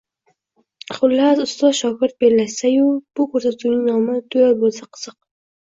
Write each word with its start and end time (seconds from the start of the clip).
Xullas, 0.99 1.41
ustoz-shogird 1.43 2.17
bellashsayu, 2.25 2.91
bu 3.19 3.29
koʻrsatuvning 3.37 3.87
nomi 3.93 4.21
“Duel” 4.35 4.61
boʻlsa 4.67 4.91
qiziq. 4.95 5.21